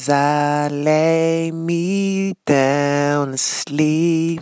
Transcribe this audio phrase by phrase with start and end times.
[0.00, 4.40] As I lay me down to sleep,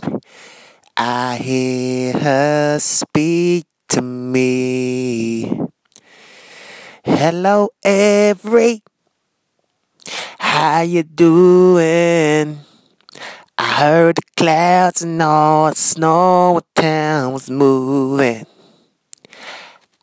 [0.95, 5.51] I hear her speak to me.
[7.03, 8.83] Hello, every.
[10.39, 12.59] How you doing?
[13.57, 18.45] I heard the clouds and all the snow town was moving.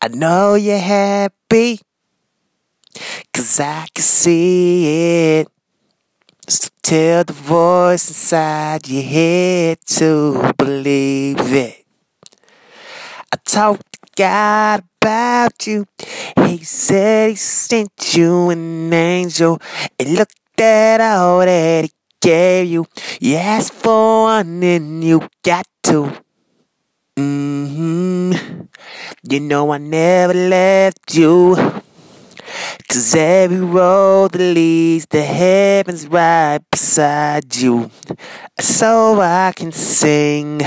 [0.02, 1.80] I know you're happy.
[3.32, 5.48] Cause I can see it.
[6.48, 11.84] So tell the voice inside your head to believe it.
[13.32, 15.86] I talked to God about you.
[16.46, 19.60] He said he sent you an angel.
[19.98, 21.90] And look at all that he
[22.20, 22.86] gave you.
[23.20, 26.12] You asked for one and you got two.
[27.16, 28.62] Mm-hmm.
[29.28, 31.82] You know I never left you.
[32.88, 37.90] Cause every road that leads to heaven's right beside you.
[38.60, 40.60] So I can sing,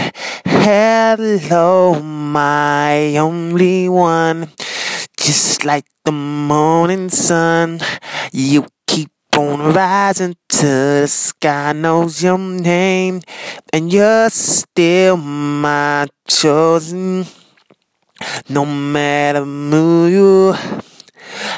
[0.45, 4.49] Hello, my only one.
[5.17, 7.79] Just like the morning sun,
[8.31, 13.21] you keep on rising to the sky knows your name,
[13.71, 17.25] and you're still my chosen.
[18.49, 20.55] No matter who you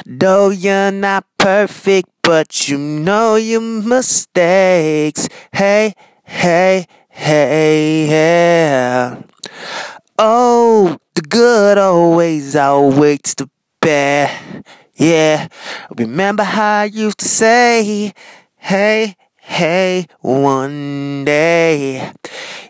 [0.04, 5.28] Though you're not perfect, but you know your mistakes.
[5.52, 5.94] Hey,
[6.24, 9.22] hey, hey, yeah.
[10.18, 13.48] Oh, the good always outweighs the
[13.80, 14.64] bad.
[14.94, 15.48] Yeah,
[15.96, 18.12] remember how I used to say,
[18.56, 22.12] hey, hey, one day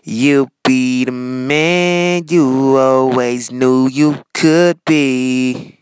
[0.03, 5.72] you'll be the man you always knew you could be.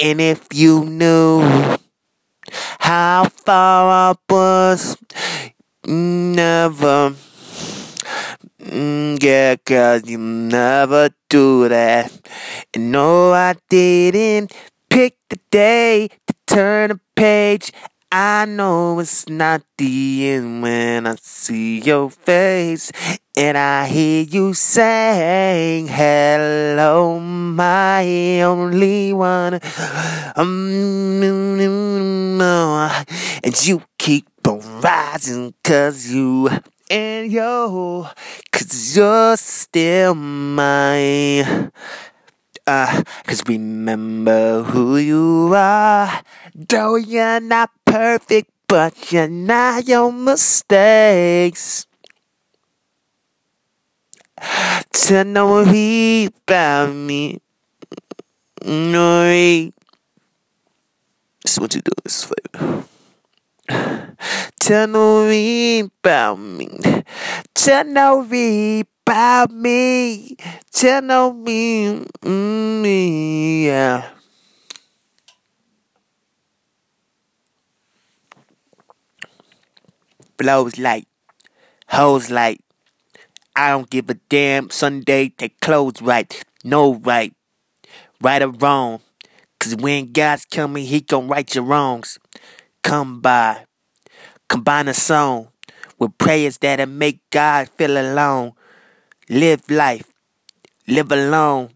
[0.00, 1.42] And if you knew
[2.78, 4.96] how far I was,
[5.84, 7.14] never,
[8.62, 12.12] mm, yeah, cause you never do that.
[12.74, 14.52] And no, I didn't
[14.88, 17.72] pick the day to turn a page.
[18.10, 22.90] I know it's not the end when I see your face
[23.36, 29.60] and I hear you saying, Hello, my only one.
[30.36, 31.20] Um,
[33.44, 36.48] and you keep on rising cause you
[36.90, 38.08] and yo,
[38.50, 41.72] cause you're still mine.
[42.66, 46.22] Uh, cause remember who you are.
[46.54, 51.86] Though you're not perfect, but you're not your mistakes.
[54.92, 57.40] To know he about me.
[58.64, 59.72] No, this
[61.44, 62.84] is what you do this flavor.
[64.60, 66.68] Tell no me about me.
[67.54, 70.36] Tell no me about me.
[70.70, 74.17] Tell no me, mm, yeah.
[80.38, 81.06] Blows like,
[81.88, 82.60] hoes like.
[83.56, 84.70] I don't give a damn.
[84.70, 86.44] Sunday, take clothes right.
[86.62, 87.34] No right.
[88.22, 89.00] Right or wrong.
[89.58, 92.20] Cause when God's coming, he gon' right your wrongs.
[92.84, 93.64] Come by.
[94.48, 95.48] Combine a song
[95.98, 98.52] with prayers that'll make God feel alone.
[99.28, 100.12] Live life.
[100.86, 101.70] Live alone.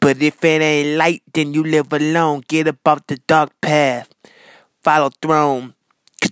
[0.00, 2.42] But if it ain't light, then you live alone.
[2.46, 4.08] Get up off the dark path.
[4.84, 5.74] Follow throne.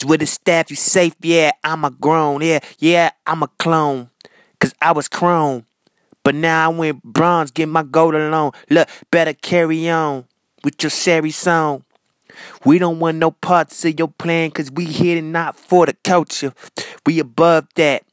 [0.05, 2.43] With a staff you safe, yeah, I'm a grown.
[2.43, 4.11] Yeah, yeah, I'm a clone.
[4.61, 5.67] Cause I was chrome.
[6.25, 8.53] But now I went bronze, get my gold alone.
[8.71, 10.25] Look, better carry on
[10.63, 11.85] with your sherry song.
[12.65, 16.55] We don't want no parts of your plan, cause we here not for the culture.
[17.05, 18.05] We above that.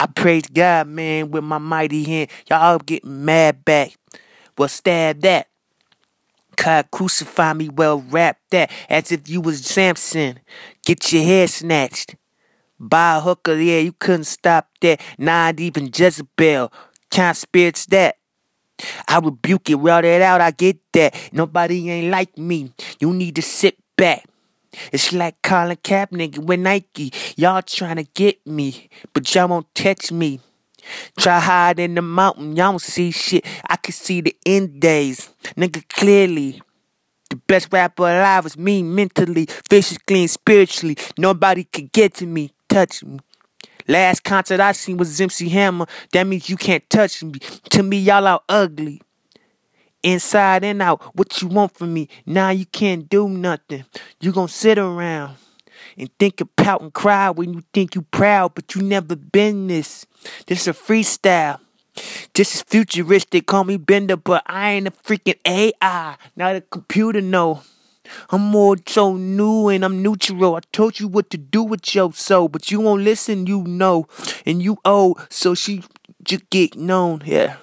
[0.00, 2.30] I praise God, man, with my mighty hand.
[2.48, 3.96] Y'all get mad back.
[4.58, 5.48] Well, stab that.
[6.56, 8.70] God crucify me, well, wrap that.
[8.88, 10.40] As if you was Samson.
[10.84, 12.16] Get your head snatched.
[12.78, 15.00] By a hooker, yeah, you couldn't stop that.
[15.18, 16.72] Not even Jezebel.
[17.10, 18.16] Kind spirits that.
[19.06, 21.14] I rebuke it, route it out, I get that.
[21.32, 22.72] Nobody ain't like me.
[22.98, 24.24] You need to sit back.
[24.92, 27.12] It's like Colin Kaepernick with Nike.
[27.36, 30.40] Y'all trying to get me, but y'all won't touch me.
[31.18, 33.44] Try hide in the mountain, y'all don't see shit.
[33.68, 36.60] I can see the end days, nigga, clearly.
[37.30, 40.96] The best rapper alive is me mentally, physically, and spiritually.
[41.18, 43.18] Nobody could get to me, touch me.
[43.86, 45.86] Last concert I seen was MC Hammer.
[46.12, 47.38] That means you can't touch me.
[47.70, 49.02] To me, y'all out ugly.
[50.02, 52.08] Inside and out, what you want from me?
[52.26, 53.84] Now you can't do nothing.
[54.20, 55.36] You gonna sit around.
[55.96, 59.66] And think of pout and cry when you think you proud, but you never been
[59.68, 60.06] this.
[60.46, 61.60] This is a freestyle.
[62.34, 67.20] This is futuristic, call me Bender, but I ain't a freaking AI, not a computer,
[67.20, 67.62] no.
[68.30, 70.56] I'm more so new and I'm neutral.
[70.56, 74.06] I told you what to do with your soul, but you won't listen, you know.
[74.44, 75.82] And you owe, so she
[76.22, 77.56] just get known, yeah.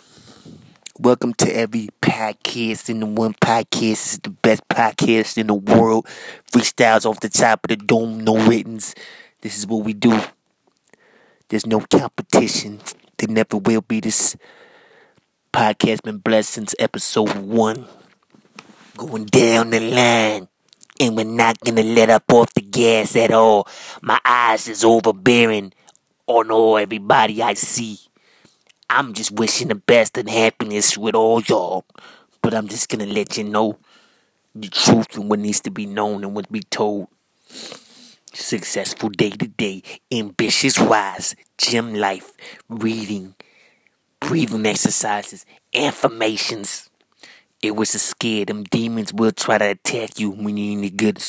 [1.01, 3.71] Welcome to every podcast in the one podcast.
[3.79, 6.05] This is the best podcast in the world.
[6.51, 8.93] Freestyles off the top of the dome, no writtens.
[9.41, 10.21] This is what we do.
[11.49, 12.81] There's no competition.
[13.17, 13.99] There never will be.
[13.99, 14.37] This
[15.51, 17.87] podcast been blessed since episode one.
[18.95, 20.49] Going down the line.
[20.99, 23.67] And we're not gonna let up off the gas at all.
[24.03, 25.73] My eyes is overbearing
[26.27, 27.97] on all everybody I see.
[28.93, 31.85] I'm just wishing the best and happiness with all y'all.
[32.41, 33.77] But I'm just gonna let you know
[34.53, 37.07] the truth and what needs to be known and what be told.
[38.33, 42.33] Successful day to day, ambitious wise, gym life,
[42.67, 43.35] reading,
[44.19, 46.89] breathing exercises, affirmations.
[47.63, 48.43] It was a scare.
[48.43, 51.23] Them demons will try to attack you when you're in the good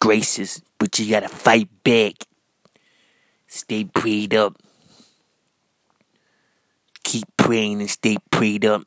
[0.00, 2.14] graces, but you gotta fight back.
[3.46, 4.56] Stay prayed up
[7.44, 8.86] praying and stay prayed up,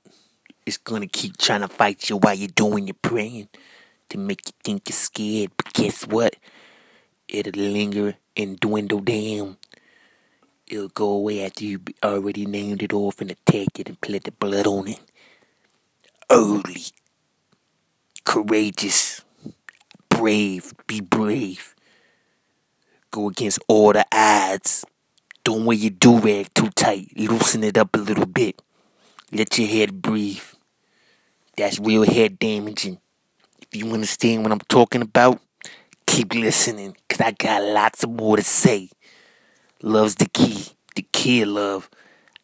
[0.65, 3.47] it's gonna keep trying to fight you while you're doing your praying
[4.09, 5.51] to make you think you're scared.
[5.55, 6.35] But guess what?
[7.27, 9.57] It'll linger and dwindle down.
[10.65, 14.31] It'll go away after you already named it off and attacked it and put the
[14.31, 15.01] blood on it.
[16.27, 16.81] Early,
[18.25, 19.21] courageous,
[20.09, 21.75] brave, be brave.
[23.11, 24.83] Go against all the odds.
[25.47, 27.07] Don't wear your do rag too tight.
[27.15, 28.61] Loosen it up a little bit.
[29.31, 30.43] Let your head breathe.
[31.55, 32.99] That's real head damaging.
[33.61, 35.39] If you understand what I'm talking about,
[36.05, 38.89] keep listening, cause I got lots of more to say.
[39.81, 40.65] Love's the key.
[40.97, 41.89] The key of love.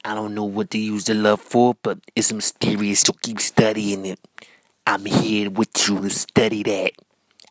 [0.05, 4.05] I don't know what to use the love for, but it's mysterious, so keep studying
[4.05, 4.19] it.
[4.87, 6.93] I'm here with you to study that.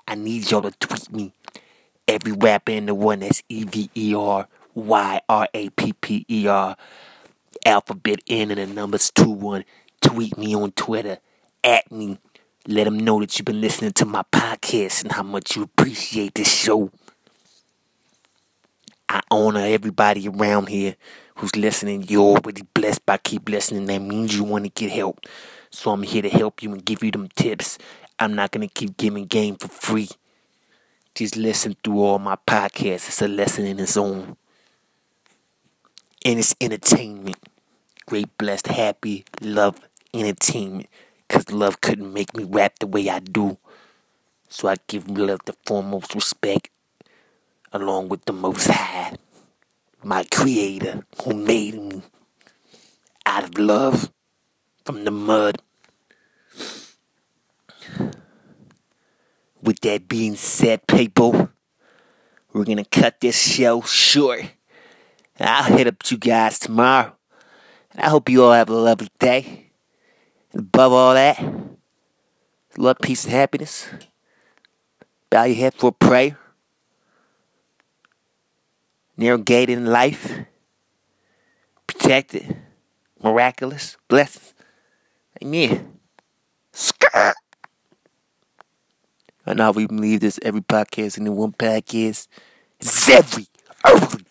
[0.08, 1.34] I need y'all to tweet me.
[2.08, 6.24] Every rapper in the one that's E V E R Y R A P P
[6.28, 6.76] E R.
[7.64, 9.64] Alphabet N and the numbers 2 1.
[10.00, 11.18] Tweet me on Twitter.
[11.62, 12.18] At me.
[12.66, 16.34] Let them know that you've been listening to my podcast and how much you appreciate
[16.34, 16.90] this show.
[19.08, 20.96] I honor everybody around here
[21.36, 22.04] who's listening.
[22.08, 23.86] You're already blessed by keep listening.
[23.86, 25.26] That means you want to get help.
[25.70, 27.78] So I'm here to help you and give you them tips.
[28.18, 30.08] I'm not going to keep giving game for free.
[31.14, 33.08] Just listen through all my podcasts.
[33.08, 34.36] It's a lesson in its own
[36.24, 37.36] and it's entertainment.
[38.06, 39.80] Great, blessed, happy, love
[40.14, 40.88] entertainment.
[41.26, 43.58] Because love couldn't make me rap the way I do.
[44.48, 46.68] So I give love the foremost respect,
[47.72, 49.16] along with the Most High,
[50.02, 52.02] my Creator, who made me
[53.24, 54.12] out of love
[54.84, 55.62] from the mud.
[59.62, 61.48] With that being said, people,
[62.52, 64.42] we're gonna cut this show short.
[65.40, 67.16] I'll hit up you guys tomorrow.
[67.92, 69.70] And I hope you all have a lovely day.
[70.52, 71.42] And above all that,
[72.76, 73.88] love, peace, and happiness.
[75.30, 76.38] Bow your head for a prayer.
[79.16, 80.40] Narrow gate in life.
[81.86, 82.56] Protected.
[83.22, 83.96] Miraculous.
[84.08, 84.54] Blessings.
[85.42, 85.98] Amen.
[86.72, 87.34] Skirt.
[89.44, 92.28] I know we believe this every podcast and the one podcast.
[92.80, 93.46] It's every
[93.84, 94.21] early